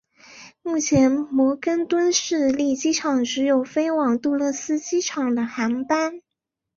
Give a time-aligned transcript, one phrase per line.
[0.63, 6.21] 目前摩根敦市立机场只有飞往杜勒斯机场的航班。